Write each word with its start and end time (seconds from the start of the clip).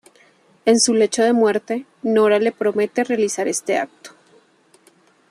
En 0.65 0.79
su 0.79 0.95
lecho 0.95 1.21
de 1.21 1.31
muerte, 1.31 1.85
Nora 2.01 2.39
le 2.39 2.51
promete 2.51 3.03
realizar 3.03 3.47
este 3.47 3.77
acto. 3.77 4.09